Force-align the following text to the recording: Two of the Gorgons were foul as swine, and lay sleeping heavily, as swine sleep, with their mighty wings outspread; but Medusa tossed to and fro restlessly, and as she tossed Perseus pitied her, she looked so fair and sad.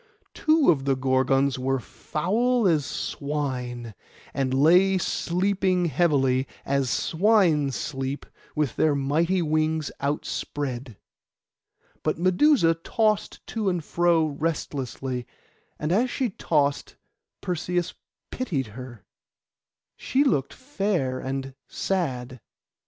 Two 0.33 0.71
of 0.71 0.85
the 0.85 0.95
Gorgons 0.95 1.59
were 1.59 1.79
foul 1.79 2.67
as 2.67 2.87
swine, 2.87 3.93
and 4.33 4.51
lay 4.51 4.97
sleeping 4.97 5.85
heavily, 5.85 6.47
as 6.65 6.89
swine 6.89 7.69
sleep, 7.69 8.25
with 8.55 8.77
their 8.77 8.95
mighty 8.95 9.43
wings 9.43 9.91
outspread; 10.01 10.97
but 12.01 12.17
Medusa 12.17 12.73
tossed 12.73 13.45
to 13.45 13.69
and 13.69 13.83
fro 13.83 14.25
restlessly, 14.25 15.27
and 15.77 15.91
as 15.91 16.09
she 16.09 16.31
tossed 16.31 16.95
Perseus 17.41 17.93
pitied 18.31 18.69
her, 18.73 19.05
she 19.95 20.23
looked 20.23 20.53
so 20.53 20.57
fair 20.57 21.19
and 21.19 21.53
sad. 21.67 22.41